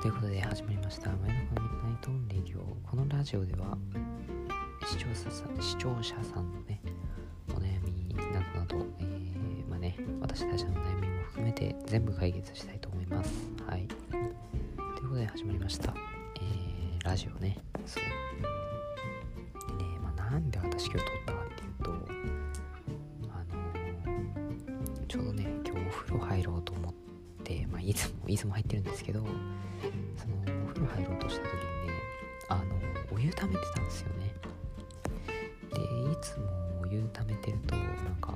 [0.00, 2.56] ということで始まりました「上野コミットナイトオンレディ」
[2.88, 3.76] このラジオでは
[4.86, 6.80] 視聴者さん視聴者さんのね
[7.50, 13.30] お悩みなどなど、えー、まあね私たちの悩みも含めて全部解決したいと思います。
[13.68, 13.86] はい。
[13.86, 15.94] ということで始まりました。
[16.36, 17.58] えー、ラジオね。
[17.84, 19.76] そう。
[19.76, 21.90] でねまあなんで私今日撮ったかっていうと
[23.30, 26.79] あのー、ちょうどね今日お風呂入ろうと思
[27.90, 29.34] いつもいつも入ってるんですけどその
[30.64, 31.94] お風呂入ろうとした時にね
[32.48, 32.62] あの
[33.12, 34.32] お湯溜めてたんですよね。
[35.72, 35.80] で
[36.12, 36.46] いつも
[36.82, 37.84] お湯溜めてるとなん
[38.20, 38.32] か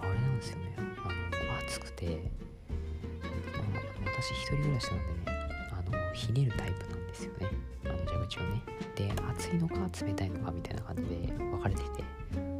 [0.00, 0.76] あれなんですよね。
[0.78, 5.38] あの暑くて、まあ、私一人暮らしなんでね
[5.72, 7.48] あのひねるタイプなんですよね。
[7.84, 8.62] あの蛇口をね。
[8.94, 9.74] で熱いのか
[10.06, 12.51] 冷たいのかみたいな感じで分かれてて。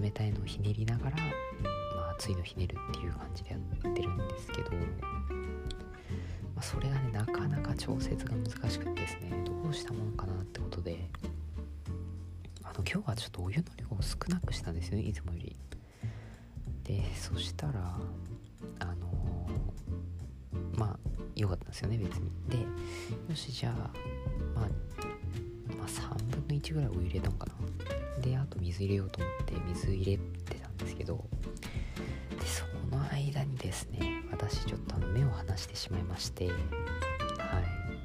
[0.00, 1.22] 冷たいのをひねりながら、ま
[2.08, 4.70] あ、熱いのひねるっていう感じでやってるんですけど
[6.54, 11.10] まあ、それがねなかなか調節が難しくてですねどうしたものかなってことで
[12.62, 15.56] あの今日はちょっとお湯の量を少なくしたんですよねいつもより。
[16.84, 17.98] でそしたら
[18.78, 20.98] あのー、まあ
[21.34, 22.30] 良かったんですよね別に。
[22.48, 23.90] でよしじゃあ
[24.54, 24.68] まあ
[25.76, 28.03] まあ3分の1ぐらいお湯入れたのかな。
[28.20, 31.24] であと水入れようと思って水入れてたんですけど
[32.38, 36.54] でその間にですね私ちょっとあの目を離してしまいましてはい。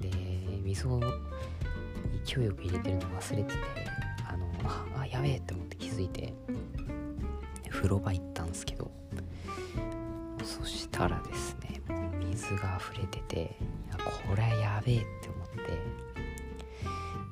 [0.02, 0.10] で
[0.64, 1.00] 水を
[2.24, 3.60] 勢いよく入れてるの忘れてて
[4.28, 4.48] あの
[5.00, 6.34] あやべえって思って気づいて
[7.70, 8.92] 風呂場行ったんですけど
[10.44, 15.62] そしたらですねもう水が溢れてていやこれはやべえって思って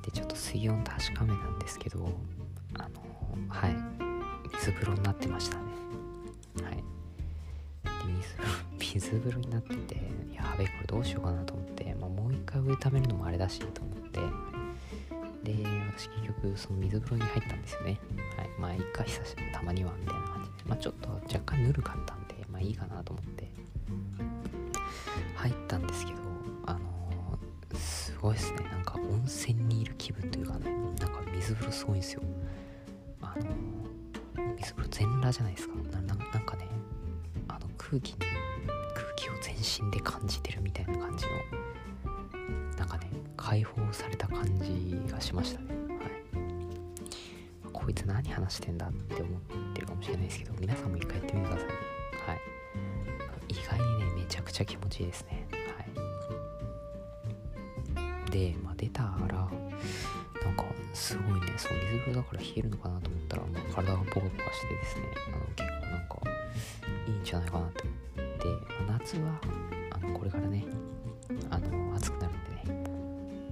[0.05, 2.09] でちょっと水温確かめなんですけど
[3.49, 3.75] はい。
[4.59, 5.64] 水風呂になってましたね。
[6.64, 6.83] はい。
[8.80, 9.95] 水風呂 になってて
[10.33, 14.20] やべえこれどうしようかなと思って、まあ、もう一回上溜めるのもあれだしと思って。
[15.43, 15.53] で
[15.95, 17.99] 私結局その水風呂に入ったんですよね。
[18.37, 18.49] はい。
[18.59, 20.69] まあ一回久しぶりたまにはみたいな感じで。
[20.69, 23.49] まあちょっと若干ぬるかったんでまあいいかなと思って。
[25.36, 26.17] 入ったんですけど
[26.65, 28.59] あのー、すごいですね。
[28.71, 30.71] なんか温泉にいる気分というかね。
[30.99, 32.21] なんか水風呂すごいんですよ。
[34.67, 35.76] ー、水風呂全裸じゃないですか？
[35.76, 36.67] なんかね
[37.48, 38.17] あの空気に
[39.16, 41.32] 気を全身で感じてるみたいな感じの
[42.78, 45.67] なんかね解放された感じがしましたね。
[45.89, 46.10] はい。
[47.72, 49.42] こいつ何話してんだって思っ
[49.73, 51.73] てるかもしれないですけど皆さんも一回やってみてくださいね。
[52.28, 52.39] はい。
[53.49, 55.48] 意外にねめちゃくちゃ気持ちいいですね。
[57.95, 58.32] はい。
[58.32, 60.66] で、まあ、出たらなんか
[60.97, 61.53] すごいね。
[61.58, 65.03] そう水風呂だから冷えるのかなと思ったらもう体がポカポカしてですね。
[65.27, 66.19] あの結構なんか
[67.08, 68.43] いいんじゃないかなって思って。
[68.43, 68.49] で、
[68.87, 69.39] ま、夏は
[69.91, 70.65] あのこれからね
[71.49, 72.89] あの暑くなるんでね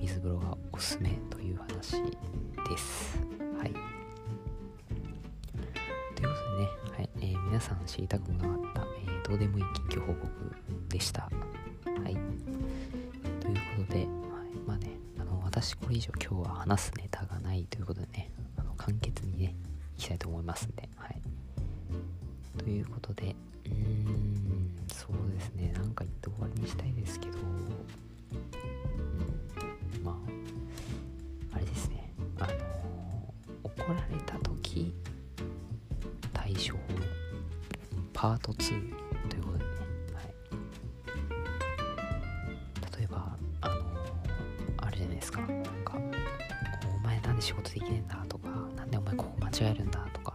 [0.02, 3.20] 水風呂がおすすめという話です。
[3.60, 3.72] はい。
[6.16, 7.10] ということでね、はい。
[7.18, 10.28] えー、皆さん知りたくもなかった、えー、どうでもいい近況報告
[10.90, 11.22] でした。
[11.24, 11.30] は
[12.10, 12.14] い。
[13.40, 14.08] ということで、はい、
[14.66, 14.90] まあね
[15.20, 17.35] あの私これ以上今日は話すネタが
[17.66, 19.56] いということでねあの簡潔にね
[19.98, 21.22] いきたいと思いますんではい。
[22.58, 27.42] ということでうーんそうですねなんか言って終わりにしたいですけど、う
[30.02, 30.12] ん、ま
[31.52, 32.10] ああれですね
[32.40, 32.54] あの
[33.64, 34.94] 怒られた時
[36.34, 36.80] 対処法
[38.14, 39.05] パート2
[47.46, 50.34] 仕事できねえんだとかなんでお前ここ間違えるんだとか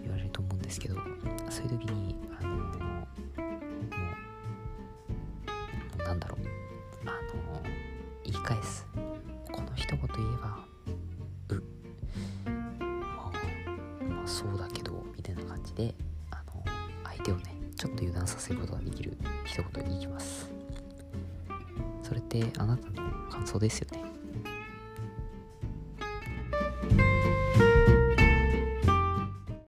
[0.00, 0.94] 言われると思うんですけど
[1.48, 2.56] そういう時にあのも
[5.98, 6.40] うなんだろう
[7.04, 7.62] あの
[8.22, 8.86] 言い返す。
[9.50, 10.64] この一言言えば
[11.50, 11.62] 「う」
[12.46, 12.52] ま
[13.26, 13.32] あ、
[14.08, 15.96] まあそうだけどみたいな感じで
[16.30, 16.62] あの
[17.06, 20.48] 相手をねちょっと油断させることができる一言言いきます。
[22.04, 24.09] それってあなたの感想ですよね。